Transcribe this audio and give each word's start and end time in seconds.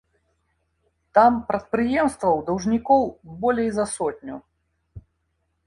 Там 1.17 1.31
прадпрыемстваў-даўжнікоў 1.51 3.01
болей 3.47 3.69
за 3.79 3.85
сотню. 3.95 4.35